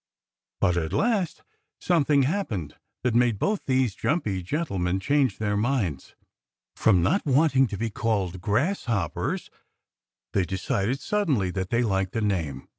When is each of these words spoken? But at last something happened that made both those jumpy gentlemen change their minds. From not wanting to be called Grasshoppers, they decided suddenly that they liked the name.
But 0.59 0.77
at 0.77 0.93
last 0.93 1.43
something 1.79 2.23
happened 2.23 2.75
that 3.03 3.13
made 3.13 3.37
both 3.37 3.67
those 3.67 3.93
jumpy 3.93 4.41
gentlemen 4.41 4.99
change 4.99 5.37
their 5.37 5.55
minds. 5.55 6.15
From 6.75 7.03
not 7.03 7.23
wanting 7.23 7.67
to 7.67 7.77
be 7.77 7.91
called 7.91 8.41
Grasshoppers, 8.41 9.51
they 10.33 10.43
decided 10.43 11.01
suddenly 11.01 11.51
that 11.51 11.69
they 11.69 11.83
liked 11.83 12.13
the 12.13 12.21
name. 12.21 12.67